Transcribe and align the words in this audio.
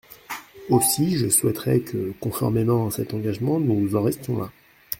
Aussi, 0.69 1.15
je 1.19 1.29
souhaiterais 1.29 1.81
que, 1.81 2.13
conformément 2.19 2.87
à 2.87 2.91
cet 2.91 3.13
engagement, 3.13 3.59
nous 3.59 3.95
en 3.95 4.01
restions 4.01 4.35
là. 4.35 4.51